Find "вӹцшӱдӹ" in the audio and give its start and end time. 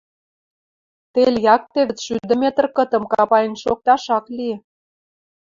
1.87-2.35